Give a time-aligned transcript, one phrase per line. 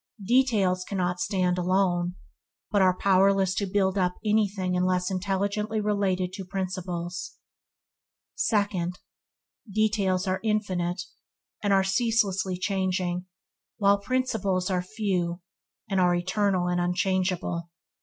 [0.25, 2.15] Details cannot stand alone,
[2.71, 7.35] but are powerless to build up anything unless intelligently related to principles.
[8.33, 8.97] Second.
[9.71, 11.03] Details are infinite,
[11.61, 13.27] and are ceaselessly changing,
[13.77, 15.39] while principles are few,
[15.87, 17.69] and are eternal and unchangeable.